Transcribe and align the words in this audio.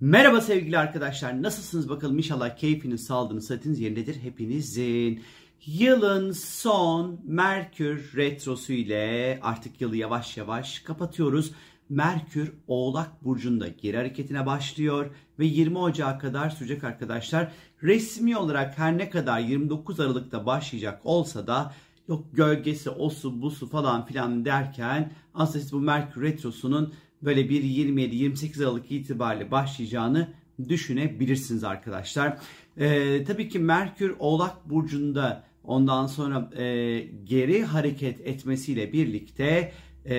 Merhaba 0.00 0.40
sevgili 0.40 0.78
arkadaşlar. 0.78 1.42
Nasılsınız 1.42 1.88
bakalım? 1.88 2.18
İnşallah 2.18 2.56
keyfiniz, 2.56 3.04
sağlığınız, 3.04 3.46
sıhhatiniz 3.46 3.80
yerindedir 3.80 4.16
hepinizin. 4.22 5.22
Yılın 5.66 6.32
son 6.32 7.20
Merkür 7.24 8.16
retrosu 8.16 8.72
ile 8.72 9.38
artık 9.42 9.80
yılı 9.80 9.96
yavaş 9.96 10.36
yavaş 10.36 10.78
kapatıyoruz. 10.78 11.52
Merkür 11.88 12.52
Oğlak 12.66 13.24
Burcu'nda 13.24 13.68
geri 13.68 13.96
hareketine 13.96 14.46
başlıyor 14.46 15.10
ve 15.38 15.46
20 15.46 15.78
Ocağı 15.78 16.18
kadar 16.18 16.50
sürecek 16.50 16.84
arkadaşlar. 16.84 17.52
Resmi 17.82 18.36
olarak 18.36 18.78
her 18.78 18.98
ne 18.98 19.10
kadar 19.10 19.40
29 19.40 20.00
Aralık'ta 20.00 20.46
başlayacak 20.46 21.00
olsa 21.04 21.46
da 21.46 21.74
yok 22.08 22.24
gölgesi, 22.32 22.90
osu, 22.90 23.42
busu 23.42 23.68
falan 23.68 24.06
filan 24.06 24.44
derken 24.44 25.12
aslında 25.34 25.60
siz 25.60 25.72
bu 25.72 25.80
Merkür 25.80 26.22
Retrosu'nun 26.22 26.94
böyle 27.24 27.48
bir 27.48 27.62
27-28 27.62 28.64
Aralık 28.64 28.92
itibariyle 28.92 29.50
başlayacağını 29.50 30.28
düşünebilirsiniz 30.68 31.64
arkadaşlar. 31.64 32.38
Ee, 32.78 33.24
tabii 33.24 33.48
ki 33.48 33.58
Merkür 33.58 34.14
Oğlak 34.18 34.70
Burcu'nda 34.70 35.44
ondan 35.64 36.06
sonra 36.06 36.50
e, 36.56 36.98
geri 37.24 37.64
hareket 37.64 38.20
etmesiyle 38.20 38.92
birlikte 38.92 39.72
e, 40.04 40.16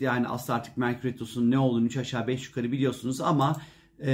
yani 0.00 0.28
aslında 0.28 0.58
artık 0.58 0.76
Merkür 0.76 1.08
Retrosu'nun 1.08 1.50
ne 1.50 1.58
olduğunu 1.58 1.86
3 1.86 1.96
aşağı 1.96 2.26
5 2.26 2.46
yukarı 2.46 2.72
biliyorsunuz 2.72 3.20
ama 3.20 3.56
e, 4.04 4.12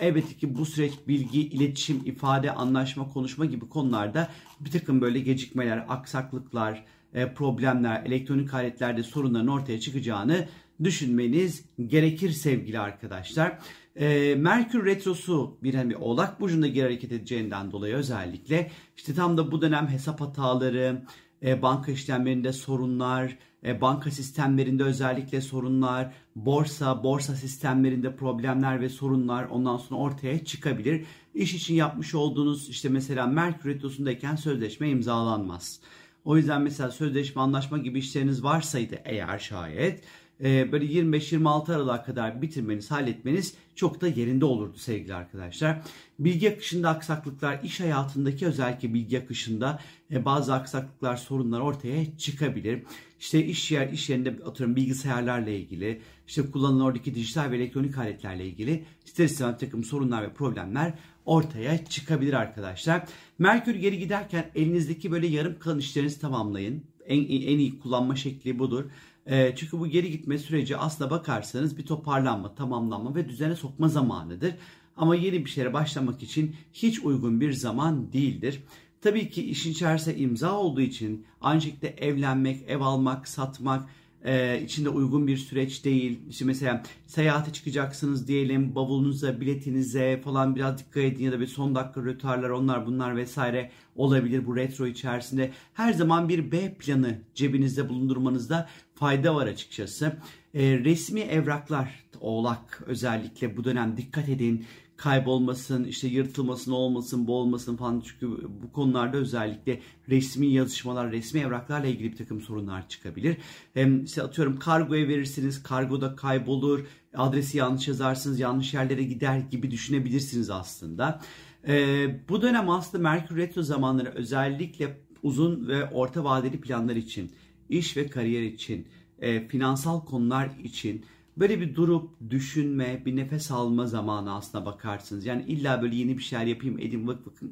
elbette 0.00 0.34
ki 0.34 0.54
bu 0.54 0.66
süreç 0.66 0.92
bilgi, 1.08 1.40
iletişim, 1.40 2.02
ifade, 2.04 2.50
anlaşma, 2.50 3.08
konuşma 3.08 3.44
gibi 3.44 3.68
konularda 3.68 4.28
bir 4.60 4.70
takım 4.70 5.00
böyle 5.00 5.20
gecikmeler, 5.20 5.84
aksaklıklar, 5.88 6.84
e, 7.14 7.34
problemler, 7.34 8.02
elektronik 8.06 8.54
aletlerde 8.54 9.02
sorunların 9.02 9.48
ortaya 9.48 9.80
çıkacağını 9.80 10.48
düşünmeniz 10.84 11.64
gerekir 11.86 12.30
sevgili 12.30 12.78
arkadaşlar. 12.78 13.58
E, 13.96 14.34
Merkür 14.34 14.86
Retrosu 14.86 15.58
bir 15.62 15.74
hani 15.74 15.96
Oğlak 15.96 16.40
Burcu'nda 16.40 16.66
geri 16.66 16.84
hareket 16.84 17.12
edeceğinden 17.12 17.72
dolayı 17.72 17.94
özellikle 17.94 18.70
işte 18.96 19.14
tam 19.14 19.36
da 19.36 19.52
bu 19.52 19.62
dönem 19.62 19.88
hesap 19.88 20.20
hataları, 20.20 21.02
e, 21.42 21.62
banka 21.62 21.92
işlemlerinde 21.92 22.52
sorunlar, 22.52 23.38
e, 23.64 23.80
banka 23.80 24.10
sistemlerinde 24.10 24.84
özellikle 24.84 25.40
sorunlar, 25.40 26.12
borsa, 26.36 27.04
borsa 27.04 27.34
sistemlerinde 27.34 28.16
problemler 28.16 28.80
ve 28.80 28.88
sorunlar 28.88 29.44
ondan 29.44 29.76
sonra 29.76 30.00
ortaya 30.00 30.44
çıkabilir. 30.44 31.04
İş 31.34 31.54
için 31.54 31.74
yapmış 31.74 32.14
olduğunuz 32.14 32.68
işte 32.68 32.88
mesela 32.88 33.26
Merkür 33.26 33.74
Retrosu'ndayken 33.74 34.36
sözleşme 34.36 34.88
imzalanmaz. 34.88 35.80
O 36.24 36.36
yüzden 36.36 36.62
mesela 36.62 36.90
sözleşme, 36.90 37.42
anlaşma 37.42 37.78
gibi 37.78 37.98
işleriniz 37.98 38.44
varsaydı 38.44 38.98
eğer 39.04 39.38
şayet 39.38 40.04
e, 40.42 40.72
böyle 40.72 40.84
25-26 40.84 41.74
Aralık'a 41.74 42.02
kadar 42.02 42.42
bitirmeniz, 42.42 42.90
halletmeniz 42.90 43.54
çok 43.74 44.00
da 44.00 44.08
yerinde 44.08 44.44
olurdu 44.44 44.78
sevgili 44.78 45.14
arkadaşlar. 45.14 45.82
Bilgi 46.18 46.52
akışında 46.52 46.88
aksaklıklar, 46.88 47.60
iş 47.62 47.80
hayatındaki 47.80 48.46
özellikle 48.46 48.94
bilgi 48.94 49.18
akışında 49.18 49.80
e, 50.10 50.24
bazı 50.24 50.54
aksaklıklar, 50.54 51.16
sorunlar 51.16 51.60
ortaya 51.60 52.18
çıkabilir. 52.18 52.82
İşte 53.20 53.44
iş 53.44 53.70
yer, 53.70 53.88
iş 53.88 54.10
yerinde 54.10 54.36
atıyorum 54.46 54.76
bilgisayarlarla 54.76 55.50
ilgili, 55.50 56.00
işte 56.26 56.50
kullanılan 56.50 56.84
oradaki 56.84 57.14
dijital 57.14 57.50
ve 57.50 57.56
elektronik 57.56 57.98
aletlerle 57.98 58.46
ilgili 58.46 58.84
ister 59.06 59.24
istemez 59.24 59.58
takım 59.58 59.84
sorunlar 59.84 60.22
ve 60.22 60.32
problemler 60.32 60.94
ortaya 61.24 61.84
çıkabilir 61.84 62.32
arkadaşlar. 62.32 63.04
Merkür 63.38 63.74
geri 63.74 63.98
giderken 63.98 64.50
elinizdeki 64.54 65.12
böyle 65.12 65.26
yarım 65.26 65.58
kalan 65.58 65.78
işlerinizi 65.78 66.20
tamamlayın. 66.20 66.84
En, 67.06 67.18
en 67.18 67.58
iyi 67.58 67.78
kullanma 67.78 68.16
şekli 68.16 68.58
budur. 68.58 68.84
E, 69.26 69.56
çünkü 69.56 69.78
bu 69.78 69.86
geri 69.86 70.10
gitme 70.10 70.38
süreci 70.38 70.76
aslına 70.76 71.10
bakarsanız 71.10 71.78
bir 71.78 71.86
toparlanma, 71.86 72.54
tamamlanma 72.54 73.14
ve 73.14 73.28
düzene 73.28 73.56
sokma 73.56 73.88
zamanıdır. 73.88 74.54
Ama 74.96 75.16
yeni 75.16 75.44
bir 75.44 75.50
şeye 75.50 75.72
başlamak 75.72 76.22
için 76.22 76.56
hiç 76.72 77.00
uygun 77.00 77.40
bir 77.40 77.52
zaman 77.52 78.12
değildir. 78.12 78.62
Tabii 79.00 79.30
ki 79.30 79.50
işin 79.50 79.70
içerisinde 79.70 80.16
imza 80.16 80.52
olduğu 80.52 80.80
için 80.80 81.26
ancak 81.40 81.82
de 81.82 81.88
evlenmek, 81.88 82.62
ev 82.68 82.80
almak, 82.80 83.28
satmak, 83.28 83.88
e, 84.24 84.60
içinde 84.62 84.88
uygun 84.88 85.26
bir 85.26 85.36
süreç 85.36 85.84
değil. 85.84 86.20
İşte 86.28 86.44
mesela 86.44 86.82
seyahate 87.06 87.52
çıkacaksınız 87.52 88.28
diyelim 88.28 88.74
bavulunuza, 88.74 89.40
biletinize 89.40 90.20
falan 90.24 90.56
biraz 90.56 90.78
dikkat 90.78 91.02
edin 91.04 91.24
ya 91.24 91.32
da 91.32 91.40
bir 91.40 91.46
son 91.46 91.74
dakika 91.74 92.02
rötarlar 92.02 92.50
onlar 92.50 92.86
bunlar 92.86 93.16
vesaire 93.16 93.70
olabilir 93.96 94.46
bu 94.46 94.56
retro 94.56 94.86
içerisinde. 94.86 95.52
Her 95.74 95.92
zaman 95.92 96.28
bir 96.28 96.52
B 96.52 96.74
planı 96.74 97.18
cebinizde 97.34 97.88
bulundurmanızda 97.88 98.68
fayda 98.94 99.34
var 99.34 99.46
açıkçası. 99.46 100.16
E, 100.54 100.78
resmi 100.78 101.20
evraklar 101.20 102.04
oğlak 102.20 102.82
özellikle 102.86 103.56
bu 103.56 103.64
dönem 103.64 103.96
dikkat 103.96 104.28
edin 104.28 104.64
kaybolmasın, 104.96 105.84
işte 105.84 106.08
yırtılmasın, 106.08 106.72
olmasın, 106.72 107.26
bu 107.26 107.34
olmasın 107.36 107.76
falan. 107.76 108.02
Çünkü 108.06 108.26
bu 108.62 108.72
konularda 108.72 109.16
özellikle 109.16 109.80
resmi 110.08 110.46
yazışmalar, 110.46 111.12
resmi 111.12 111.40
evraklarla 111.40 111.86
ilgili 111.86 112.12
bir 112.12 112.16
takım 112.16 112.40
sorunlar 112.40 112.88
çıkabilir. 112.88 113.36
Hem 113.74 114.04
işte 114.04 114.22
atıyorum 114.22 114.58
kargoya 114.58 115.08
verirsiniz, 115.08 115.62
kargoda 115.62 116.16
kaybolur, 116.16 116.86
adresi 117.14 117.58
yanlış 117.58 117.88
yazarsınız, 117.88 118.40
yanlış 118.40 118.74
yerlere 118.74 119.02
gider 119.02 119.38
gibi 119.38 119.70
düşünebilirsiniz 119.70 120.50
aslında. 120.50 121.20
Ee, 121.68 122.20
bu 122.28 122.42
dönem 122.42 122.70
aslında 122.70 123.02
Merkür 123.02 123.36
Retro 123.36 123.62
zamanları 123.62 124.08
özellikle 124.08 125.00
uzun 125.22 125.68
ve 125.68 125.90
orta 125.90 126.24
vadeli 126.24 126.60
planlar 126.60 126.96
için, 126.96 127.32
iş 127.68 127.96
ve 127.96 128.06
kariyer 128.06 128.42
için, 128.42 128.88
e, 129.18 129.48
finansal 129.48 130.04
konular 130.04 130.50
için 130.64 131.04
Böyle 131.36 131.60
bir 131.60 131.74
durup 131.74 132.10
düşünme, 132.30 133.02
bir 133.06 133.16
nefes 133.16 133.50
alma 133.50 133.86
zamanı 133.86 134.34
aslına 134.34 134.66
bakarsınız. 134.66 135.26
Yani 135.26 135.42
illa 135.42 135.82
böyle 135.82 135.96
yeni 135.96 136.18
bir 136.18 136.22
şeyler 136.22 136.46
yapayım, 136.46 136.78
edin 136.78 137.08
vık 137.08 137.26
vık 137.26 137.42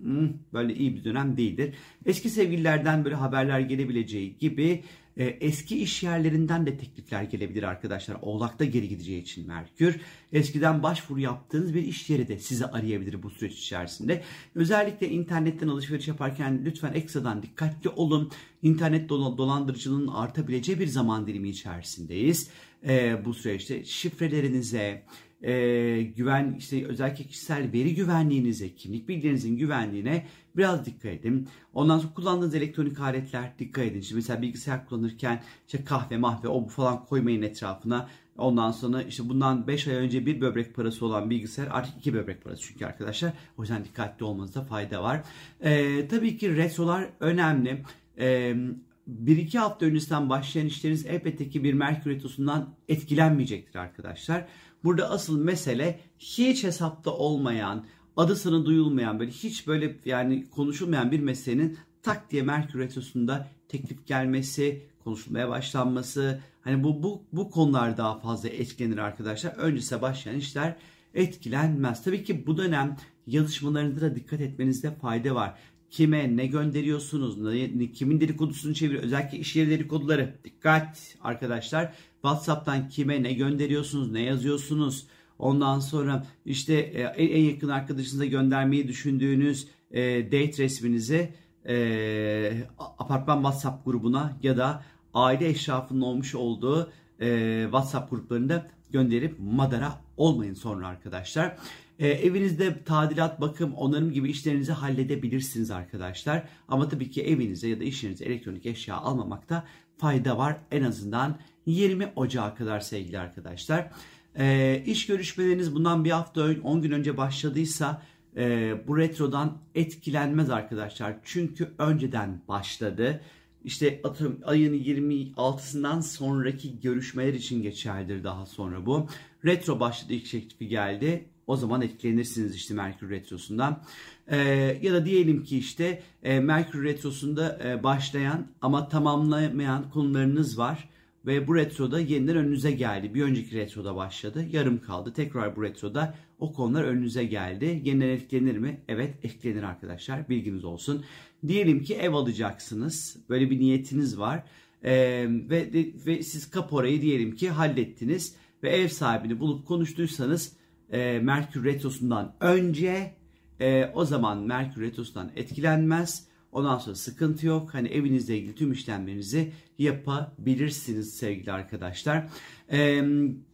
böyle 0.53 0.75
iyi 0.75 0.97
bir 0.97 1.05
dönem 1.05 1.37
değildir. 1.37 1.75
Eski 2.07 2.31
sevgililerden 2.31 3.05
böyle 3.05 3.15
haberler 3.15 3.61
gelebileceği 3.61 4.39
gibi 4.39 4.83
e, 5.17 5.25
eski 5.25 5.83
iş 5.83 6.03
yerlerinden 6.03 6.67
de 6.67 6.77
teklifler 6.77 7.23
gelebilir 7.23 7.63
arkadaşlar. 7.63 8.17
Oğlak'ta 8.23 8.65
geri 8.65 8.89
gideceği 8.89 9.23
için 9.23 9.49
Merkür. 9.49 10.01
Eskiden 10.33 10.83
başvuru 10.83 11.21
yaptığınız 11.21 11.75
bir 11.75 11.83
iş 11.83 12.11
yeri 12.11 12.29
de 12.29 12.39
sizi 12.39 12.67
arayabilir 12.67 13.23
bu 13.23 13.31
süreç 13.31 13.59
içerisinde. 13.59 14.23
Özellikle 14.55 15.09
internetten 15.09 15.69
alışveriş 15.69 16.09
yaparken 16.09 16.65
lütfen 16.65 16.93
ekstradan 16.93 17.43
dikkatli 17.43 17.91
olun. 17.91 18.31
İnternet 18.63 19.09
dolandırıcılığının 19.09 20.09
artabileceği 20.09 20.81
bir 20.81 20.87
zaman 20.87 21.27
dilimi 21.27 21.49
içerisindeyiz 21.49 22.51
e, 22.89 23.25
bu 23.25 23.35
süreçte 23.35 23.85
şifrelerinize, 23.85 25.03
e, 25.43 26.03
güven 26.03 26.57
işte 26.59 26.87
özellikle 26.87 27.25
kişisel 27.25 27.73
veri 27.73 27.95
güvenliğinize, 27.95 28.75
kimlik 28.75 29.09
bilgilerinizin 29.09 29.57
güvenliğine 29.57 30.27
biraz 30.57 30.87
dikkat 30.87 31.13
edin. 31.13 31.49
Ondan 31.75 31.99
sonra 31.99 32.15
kullandığınız 32.15 32.55
elektronik 32.55 33.01
aletler 33.01 33.53
dikkat 33.59 33.85
edin. 33.85 34.01
Şimdi 34.01 34.15
mesela 34.15 34.43
bilgisayar 34.43 34.87
kullanırken 34.87 35.43
işte 35.67 35.85
kahve, 35.85 36.17
mahve, 36.17 36.49
o 36.49 36.65
bu 36.65 36.69
falan 36.69 37.05
koymayın 37.05 37.43
etrafına. 37.43 38.09
Ondan 38.39 38.71
sonra 38.71 39.03
işte 39.03 39.29
bundan 39.29 39.67
5 39.67 39.89
ay 39.89 39.95
önce 39.95 40.27
bir 40.27 40.41
böbrek 40.41 40.75
parası 40.75 41.07
olan 41.07 41.31
bilgisayar 41.31 41.69
artık 41.71 41.97
2 41.99 42.15
böbrek 42.15 42.45
parası 42.45 42.63
çünkü 42.63 42.87
arkadaşlar. 42.87 43.33
O 43.59 43.63
yüzden 43.63 43.85
dikkatli 43.85 44.25
olmanızda 44.25 44.65
fayda 44.65 45.03
var. 45.03 45.23
Ee, 45.61 46.09
tabii 46.09 46.39
ki 46.39 46.57
retrolar 46.57 47.07
önemli. 47.21 47.83
Ee, 48.19 48.57
bir 49.07 49.37
iki 49.37 49.59
hafta 49.59 49.87
öncesinden 49.87 50.29
başlayan 50.29 50.67
işleriniz 50.67 51.07
elbette 51.07 51.49
ki 51.49 51.65
bir 51.65 51.75
Merkür 51.75 52.11
Retrosu'ndan 52.11 52.75
etkilenmeyecektir 52.89 53.79
arkadaşlar. 53.79 54.49
Burada 54.85 55.11
asıl 55.11 55.45
mesele 55.45 56.01
hiç 56.19 56.65
hesapta 56.65 57.11
olmayan, 57.11 57.87
adı 58.17 58.37
sana 58.37 58.65
duyulmayan, 58.67 59.21
böyle 59.21 59.31
hiç 59.31 59.67
böyle 59.67 59.97
yani 60.05 60.51
konuşulmayan 60.51 61.11
bir 61.11 61.21
meselenin 61.21 61.79
tak 62.03 62.31
diye 62.31 62.43
Merkür 62.43 62.79
Retrosu'nda 62.79 63.49
teklif 63.69 64.07
gelmesi, 64.07 64.87
konuşulmaya 65.05 65.49
başlanması. 65.49 66.41
Hani 66.61 66.85
bu, 66.85 67.03
bu, 67.03 67.23
bu 67.33 67.51
konular 67.51 67.97
daha 67.97 68.19
fazla 68.19 68.49
etkilenir 68.49 68.99
arkadaşlar. 68.99 69.53
Öncesine 69.53 70.03
başlayan 70.03 70.37
işler 70.37 70.77
etkilenmez. 71.15 72.05
Tabii 72.05 72.25
ki 72.25 72.47
bu 72.47 72.57
dönem 72.57 72.97
yazışmalarınızda 73.27 74.01
da 74.01 74.17
dikkat 74.17 74.41
etmenizde 74.41 74.95
fayda 74.95 75.35
var 75.35 75.59
kime 75.91 76.37
ne 76.37 76.47
gönderiyorsunuz, 76.47 77.39
ne, 77.39 77.93
kimin 77.93 78.21
dedikodusunu 78.21 78.75
çeviriyor. 78.75 79.03
Özellikle 79.03 79.39
iş 79.39 79.57
yeri 79.57 79.71
dedikoduları. 79.71 80.35
Dikkat 80.45 81.17
arkadaşlar. 81.21 81.93
WhatsApp'tan 82.13 82.89
kime 82.89 83.23
ne 83.23 83.33
gönderiyorsunuz, 83.33 84.11
ne 84.11 84.23
yazıyorsunuz. 84.23 85.07
Ondan 85.39 85.81
sonra 85.81 86.27
işte 86.47 86.75
e, 86.75 87.03
en 87.03 87.45
yakın 87.45 87.69
arkadaşınıza 87.69 88.25
göndermeyi 88.25 88.89
düşündüğünüz 88.89 89.69
e, 89.91 90.25
date 90.27 90.63
resminizi 90.63 91.35
e, 91.69 92.65
apartman 92.79 93.37
WhatsApp 93.37 93.85
grubuna 93.85 94.37
ya 94.43 94.57
da 94.57 94.85
aile 95.15 95.49
eşrafının 95.49 96.01
olmuş 96.01 96.35
olduğu 96.35 96.93
e, 97.21 97.61
WhatsApp 97.65 98.11
gruplarında 98.11 98.67
gönderip 98.91 99.37
madara 99.39 100.01
olmayın 100.17 100.55
sonra 100.55 100.87
arkadaşlar. 100.87 101.57
E, 102.01 102.09
evinizde 102.09 102.85
tadilat, 102.85 103.41
bakım, 103.41 103.75
onarım 103.75 104.13
gibi 104.13 104.31
işlerinizi 104.31 104.73
halledebilirsiniz 104.73 105.71
arkadaşlar. 105.71 106.49
Ama 106.69 106.89
tabii 106.89 107.11
ki 107.11 107.23
evinize 107.23 107.69
ya 107.69 107.81
da 107.81 107.85
iş 107.85 108.03
yerinize 108.03 108.25
elektronik 108.25 108.67
eşya 108.67 108.97
almamakta 108.97 109.67
fayda 109.97 110.39
var. 110.39 110.57
En 110.71 110.83
azından 110.83 111.39
20 111.67 112.13
Ocağı 112.17 112.55
kadar 112.55 112.81
sevgili 112.81 113.19
arkadaşlar. 113.19 113.91
E, 114.39 114.83
iş 114.87 115.07
görüşmeleriniz 115.07 115.75
bundan 115.75 116.05
bir 116.05 116.11
hafta 116.11 116.49
10 116.65 116.83
gün 116.83 116.91
önce 116.91 117.17
başladıysa 117.17 118.03
e, 118.37 118.75
bu 118.87 118.99
retrodan 118.99 119.59
etkilenmez 119.75 120.51
arkadaşlar. 120.51 121.17
Çünkü 121.25 121.71
önceden 121.79 122.43
başladı. 122.49 123.21
İşte 123.65 124.01
atıyorum 124.05 124.41
ayın 124.45 124.75
26'sından 124.75 126.03
sonraki 126.03 126.81
görüşmeler 126.81 127.35
için 127.35 127.63
geçerlidir 127.63 128.25
daha 128.25 128.47
sonra 128.47 128.87
bu. 128.87 129.09
Retro 129.45 129.81
başladı 129.81 130.13
ilk 130.13 130.31
teklifi 130.31 130.69
geldi. 130.69 131.30
O 131.51 131.57
zaman 131.57 131.83
etkilenirsiniz 131.83 132.55
işte 132.55 132.75
Merkür 132.75 133.11
Retrosu'ndan. 133.11 133.83
Ee, 134.29 134.39
ya 134.83 134.93
da 134.93 135.07
diyelim 135.07 135.45
ki 135.45 135.59
işte 135.59 136.03
e, 136.23 136.41
Merkür 136.41 136.85
Retrosu'nda 136.85 137.59
e, 137.65 137.83
başlayan 137.83 138.47
ama 138.63 138.89
tamamlamayan 138.89 139.91
konularınız 139.91 140.59
var. 140.59 140.89
Ve 141.27 141.47
bu 141.47 141.57
retroda 141.57 142.01
yeniden 142.01 142.37
önünüze 142.37 142.71
geldi. 142.71 143.15
Bir 143.15 143.23
önceki 143.23 143.57
retroda 143.57 143.97
başladı. 143.97 144.47
Yarım 144.53 144.81
kaldı. 144.81 145.13
Tekrar 145.13 145.57
bu 145.57 145.63
retroda 145.63 146.15
o 146.39 146.53
konular 146.53 146.85
önünüze 146.85 147.25
geldi. 147.25 147.83
Yeniden 147.85 148.09
etkilenir 148.09 148.59
mi? 148.59 148.81
Evet 148.89 149.15
etkilenir 149.23 149.63
arkadaşlar. 149.63 150.29
Bilginiz 150.29 150.65
olsun. 150.65 151.05
Diyelim 151.49 151.83
ki 151.83 151.95
ev 151.95 152.13
alacaksınız. 152.13 153.17
Böyle 153.29 153.51
bir 153.51 153.61
niyetiniz 153.61 154.19
var. 154.19 154.43
Ee, 154.85 155.27
ve, 155.29 155.69
ve 156.07 156.23
siz 156.23 156.51
kaporayı 156.51 157.03
diyelim 157.03 157.37
ki 157.37 157.51
hallettiniz. 157.51 158.35
Ve 158.63 158.71
ev 158.71 158.89
sahibini 158.89 159.41
bulup 159.41 159.67
konuştuysanız 159.67 160.60
e, 160.93 161.19
Merkür 161.19 161.65
Retrosu'ndan 161.65 162.35
önce 162.41 163.15
e, 163.61 163.91
o 163.95 164.05
zaman 164.05 164.39
Merkür 164.39 164.83
Retrosu'ndan 164.83 165.31
etkilenmez. 165.37 166.31
Ondan 166.53 166.79
sonra 166.79 166.95
sıkıntı 166.95 167.47
yok. 167.47 167.75
Hani 167.75 167.89
evinizle 167.89 168.39
ilgili 168.39 168.55
tüm 168.55 168.73
işlemlerinizi 168.73 169.53
yapabilirsiniz 169.79 171.17
sevgili 171.17 171.53
arkadaşlar. 171.53 172.29
E, 172.73 173.03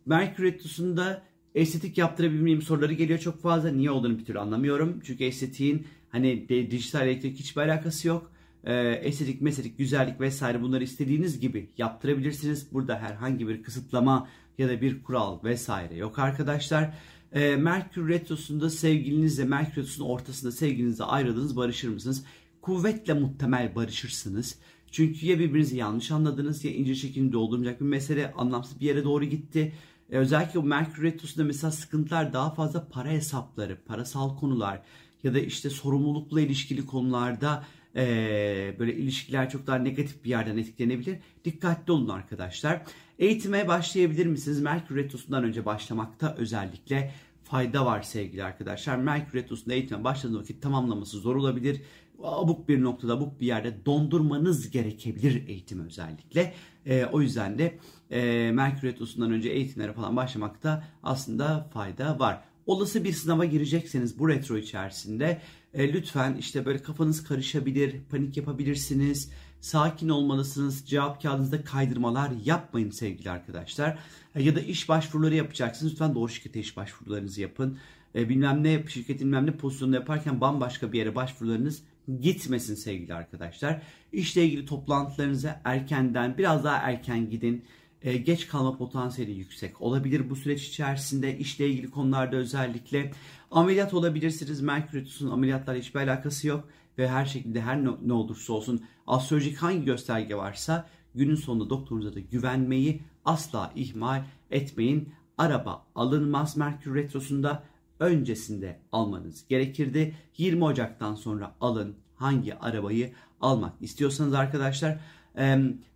Merkür 0.06 0.44
Retrosu'nda 0.44 1.22
estetik 1.54 1.98
yaptırabilir 1.98 2.40
miyim 2.40 2.62
soruları 2.62 2.92
geliyor 2.92 3.18
çok 3.18 3.42
fazla. 3.42 3.70
Niye 3.70 3.90
olduğunu 3.90 4.18
bir 4.18 4.24
türlü 4.24 4.38
anlamıyorum. 4.38 5.00
Çünkü 5.04 5.24
estetiğin 5.24 5.86
hani 6.08 6.48
dijital 6.48 7.08
elektrik 7.08 7.38
hiçbir 7.38 7.60
alakası 7.60 8.08
yok. 8.08 8.32
E, 8.64 8.74
estetik, 8.90 9.40
mesetik, 9.40 9.78
güzellik 9.78 10.20
vesaire 10.20 10.62
bunları 10.62 10.84
istediğiniz 10.84 11.40
gibi 11.40 11.68
yaptırabilirsiniz. 11.78 12.72
Burada 12.72 12.98
herhangi 12.98 13.48
bir 13.48 13.62
kısıtlama 13.62 14.28
ya 14.58 14.68
da 14.68 14.80
bir 14.80 15.02
kural 15.02 15.44
vesaire 15.44 15.96
yok 15.96 16.18
arkadaşlar. 16.18 16.94
E, 17.32 17.56
Merkür 17.56 18.08
Retrosu'nda 18.08 18.70
sevgilinizle 18.70 19.44
Merkür 19.44 19.82
Retrosu'nun 19.82 20.08
ortasında 20.08 20.52
sevgilinizle 20.52 21.04
ayrıldınız 21.04 21.56
barışır 21.56 21.88
mısınız? 21.88 22.24
Kuvvetle 22.62 23.14
muhtemel 23.14 23.74
barışırsınız. 23.74 24.58
Çünkü 24.90 25.26
ya 25.26 25.38
birbirinizi 25.38 25.76
yanlış 25.76 26.10
anladınız 26.10 26.64
ya 26.64 26.70
ince 26.70 26.94
şeklinde 26.94 27.32
doldurmayacak 27.32 27.80
bir 27.80 27.86
mesele 27.86 28.32
anlamsız 28.32 28.80
bir 28.80 28.86
yere 28.86 29.04
doğru 29.04 29.24
gitti. 29.24 29.72
E, 30.10 30.16
özellikle 30.16 30.62
Merkür 30.62 31.02
Retrosu'nda 31.02 31.44
mesela 31.44 31.70
sıkıntılar 31.70 32.32
daha 32.32 32.54
fazla 32.54 32.88
para 32.88 33.08
hesapları, 33.08 33.78
parasal 33.86 34.36
konular 34.36 34.82
ya 35.22 35.34
da 35.34 35.38
işte 35.38 35.70
sorumlulukla 35.70 36.40
ilişkili 36.40 36.86
konularda 36.86 37.64
e, 37.96 38.76
böyle 38.78 38.94
ilişkiler 38.94 39.50
çok 39.50 39.66
daha 39.66 39.78
negatif 39.78 40.24
bir 40.24 40.30
yerden 40.30 40.56
etkilenebilir. 40.56 41.18
Dikkatli 41.44 41.92
olun 41.92 42.08
arkadaşlar. 42.08 42.82
Eğitime 43.18 43.68
başlayabilir 43.68 44.26
misiniz? 44.26 44.60
Merkür 44.60 44.96
Retrosu'ndan 44.96 45.44
önce 45.44 45.64
başlamakta 45.64 46.34
özellikle 46.38 47.12
fayda 47.44 47.86
var 47.86 48.02
sevgili 48.02 48.44
arkadaşlar. 48.44 48.96
Merkür 48.96 49.38
Retrosu'nda 49.38 49.74
eğitime 49.74 50.04
başladığınız 50.04 50.40
vakit 50.40 50.62
tamamlaması 50.62 51.18
zor 51.18 51.36
olabilir. 51.36 51.82
Abuk 52.22 52.68
bir 52.68 52.82
noktada, 52.82 53.12
abuk 53.12 53.40
bir 53.40 53.46
yerde 53.46 53.86
dondurmanız 53.86 54.70
gerekebilir 54.70 55.48
eğitim 55.48 55.86
özellikle. 55.86 56.54
E, 56.86 57.04
o 57.04 57.20
yüzden 57.20 57.58
de 57.58 57.78
e, 58.10 58.50
Merkür 58.52 58.88
Retrosu'ndan 58.88 59.30
önce 59.30 59.48
eğitimlere 59.48 59.92
falan 59.92 60.16
başlamakta 60.16 60.84
aslında 61.02 61.70
fayda 61.72 62.18
var. 62.18 62.42
Olası 62.66 63.04
bir 63.04 63.12
sınava 63.12 63.44
girecekseniz 63.44 64.18
bu 64.18 64.28
retro 64.28 64.56
içerisinde 64.56 65.40
e, 65.76 65.92
lütfen 65.92 66.36
işte 66.36 66.64
böyle 66.66 66.82
kafanız 66.82 67.24
karışabilir, 67.24 67.96
panik 68.10 68.36
yapabilirsiniz 68.36 69.30
sakin 69.60 70.08
olmalısınız. 70.08 70.86
Cevap 70.86 71.22
kağıdınızda 71.22 71.64
kaydırmalar 71.64 72.30
yapmayın 72.44 72.90
sevgili 72.90 73.30
arkadaşlar. 73.30 73.98
E, 74.34 74.42
ya 74.42 74.56
da 74.56 74.60
iş 74.60 74.88
başvuruları 74.88 75.34
yapacaksınız. 75.34 75.92
Lütfen 75.92 76.14
doğru 76.14 76.28
şirkete 76.28 76.60
iş 76.60 76.76
başvurularınızı 76.76 77.40
yapın. 77.40 77.78
E, 78.14 78.28
bilmem 78.28 78.64
ne 78.64 78.84
şirketin 78.88 79.26
bilmem 79.26 79.46
ne 79.46 79.52
pozisyonunda 79.52 79.96
yaparken 79.96 80.40
bambaşka 80.40 80.92
bir 80.92 80.98
yere 80.98 81.14
başvurularınız 81.14 81.82
gitmesin 82.20 82.74
sevgili 82.74 83.14
arkadaşlar. 83.14 83.82
İşle 84.12 84.44
ilgili 84.44 84.66
toplantılarınıza 84.66 85.60
erkenden 85.64 86.38
biraz 86.38 86.64
daha 86.64 86.76
erken 86.76 87.30
gidin. 87.30 87.64
E, 88.06 88.16
geç 88.16 88.48
kalma 88.48 88.76
potansiyeli 88.76 89.32
yüksek 89.32 89.80
olabilir 89.80 90.30
bu 90.30 90.36
süreç 90.36 90.68
içerisinde 90.68 91.38
işle 91.38 91.68
ilgili 91.68 91.90
konularda 91.90 92.36
özellikle 92.36 93.12
ameliyat 93.50 93.94
olabilirsiniz. 93.94 94.60
Merkür 94.60 94.98
Retrosu'nun 94.98 95.30
ameliyatlarla 95.30 95.80
hiçbir 95.80 96.00
alakası 96.00 96.48
yok 96.48 96.68
ve 96.98 97.08
her 97.08 97.26
şekilde 97.26 97.60
her 97.60 97.84
ne 97.84 98.12
olursa 98.12 98.52
olsun 98.52 98.84
astrolojik 99.06 99.56
hangi 99.56 99.84
gösterge 99.84 100.36
varsa 100.36 100.88
günün 101.14 101.34
sonunda 101.34 101.70
doktorunuza 101.70 102.14
da 102.14 102.20
güvenmeyi 102.20 103.02
asla 103.24 103.72
ihmal 103.74 104.24
etmeyin. 104.50 105.12
Araba 105.38 105.86
alınmaz 105.94 106.56
Merkür 106.56 106.94
Retrosu'nda 106.94 107.62
öncesinde 108.00 108.80
almanız 108.92 109.48
gerekirdi. 109.48 110.14
20 110.36 110.64
Ocak'tan 110.64 111.14
sonra 111.14 111.54
alın 111.60 111.96
hangi 112.14 112.54
arabayı 112.54 113.12
almak 113.40 113.72
istiyorsanız 113.80 114.34
arkadaşlar. 114.34 114.98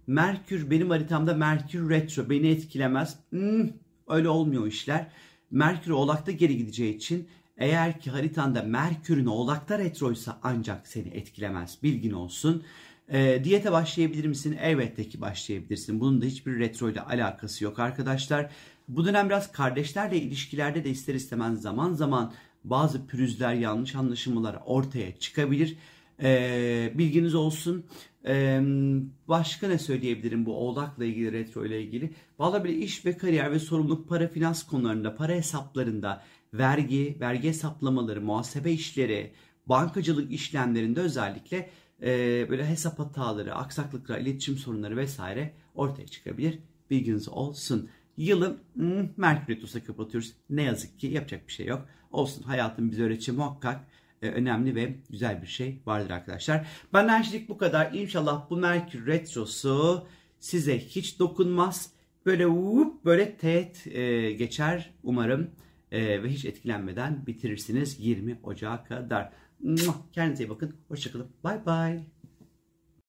Merkür 0.06 0.70
benim 0.70 0.90
haritamda 0.90 1.34
Merkür 1.34 1.90
Retro 1.90 2.30
beni 2.30 2.48
etkilemez. 2.48 3.16
Hmm, 3.30 3.68
öyle 4.08 4.28
olmuyor 4.28 4.66
işler. 4.66 5.06
Merkür 5.50 5.90
Oğlak'ta 5.90 6.32
geri 6.32 6.56
gideceği 6.56 6.96
için 6.96 7.28
eğer 7.56 8.00
ki 8.00 8.10
haritanda 8.10 8.62
Merkür'ün 8.62 9.26
Oğlak'ta 9.26 9.78
retroysa 9.78 10.38
ancak 10.42 10.88
seni 10.88 11.08
etkilemez. 11.08 11.78
Bilgin 11.82 12.12
olsun. 12.12 12.62
E, 13.08 13.44
diyete 13.44 13.72
başlayabilir 13.72 14.26
misin? 14.26 14.58
Elbette 14.60 15.08
ki 15.08 15.20
başlayabilirsin. 15.20 16.00
Bunun 16.00 16.22
da 16.22 16.24
hiçbir 16.24 16.58
retro 16.58 16.90
ile 16.90 17.00
alakası 17.00 17.64
yok 17.64 17.78
arkadaşlar. 17.78 18.50
Bu 18.88 19.04
dönem 19.04 19.28
biraz 19.28 19.52
kardeşlerle 19.52 20.16
ilişkilerde 20.16 20.84
de 20.84 20.90
ister 20.90 21.14
istemez 21.14 21.62
zaman 21.62 21.92
zaman 21.92 22.32
bazı 22.64 23.06
pürüzler, 23.06 23.54
yanlış 23.54 23.94
anlaşılmalar 23.94 24.58
ortaya 24.64 25.16
çıkabilir. 25.18 25.76
E, 26.22 26.92
bilginiz 26.94 27.34
olsun. 27.34 27.84
E, 28.26 28.60
başka 29.28 29.68
ne 29.68 29.78
söyleyebilirim 29.78 30.46
bu 30.46 30.54
oğlakla 30.54 31.04
ilgili, 31.04 31.32
retro 31.32 31.66
ile 31.66 31.82
ilgili? 31.82 32.10
Valla 32.38 32.64
bile 32.64 32.74
iş 32.74 33.06
ve 33.06 33.16
kariyer 33.16 33.52
ve 33.52 33.58
sorumluluk 33.58 34.08
para 34.08 34.28
finans 34.28 34.62
konularında, 34.62 35.14
para 35.14 35.32
hesaplarında, 35.32 36.22
vergi, 36.54 37.16
vergi 37.20 37.48
hesaplamaları, 37.48 38.20
muhasebe 38.20 38.72
işleri, 38.72 39.32
bankacılık 39.66 40.32
işlemlerinde 40.32 41.00
özellikle 41.00 41.70
e, 42.02 42.46
böyle 42.50 42.66
hesap 42.66 42.98
hataları, 42.98 43.54
aksaklıklar, 43.54 44.18
iletişim 44.18 44.56
sorunları 44.56 44.96
vesaire 44.96 45.54
ortaya 45.74 46.06
çıkabilir. 46.06 46.58
Bilginiz 46.90 47.28
olsun. 47.28 47.88
Yılı 48.16 48.56
hmm, 48.74 49.08
Merkür 49.16 49.54
Retrosu'na 49.54 49.84
kapatıyoruz. 49.84 50.32
Ne 50.50 50.62
yazık 50.62 51.00
ki 51.00 51.06
yapacak 51.06 51.48
bir 51.48 51.52
şey 51.52 51.66
yok. 51.66 51.86
Olsun 52.12 52.42
hayatın 52.42 52.90
bize 52.90 53.02
öğreteceği 53.02 53.38
muhakkak 53.38 53.86
önemli 54.22 54.74
ve 54.74 54.94
güzel 55.10 55.42
bir 55.42 55.46
şey 55.46 55.82
vardır 55.86 56.10
arkadaşlar. 56.10 56.66
Benden 56.92 57.22
şimdilik 57.22 57.48
bu 57.48 57.58
kadar. 57.58 57.92
İnşallah 57.92 58.50
bu 58.50 58.56
Merkür 58.56 59.06
Retrosu 59.06 60.06
size 60.40 60.78
hiç 60.78 61.18
dokunmaz. 61.18 61.90
Böyle 62.26 62.44
whoop, 62.44 63.04
böyle 63.04 63.36
teğet 63.36 63.86
e, 63.86 64.32
geçer 64.32 64.90
umarım. 65.02 65.50
E, 65.90 66.22
ve 66.22 66.28
hiç 66.28 66.44
etkilenmeden 66.44 67.26
bitirirsiniz 67.26 67.96
20 68.00 68.38
Ocağı 68.42 68.84
kadar. 68.84 69.32
Kendinize 70.12 70.44
iyi 70.44 70.50
bakın. 70.50 70.74
Hoşçakalın. 70.88 71.28
Bye 71.44 71.66
bye. 71.66 72.19